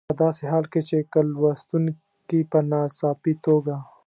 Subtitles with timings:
[0.09, 3.75] په داسې حال کې چې که لوستونکي په ناڅاپي توګه.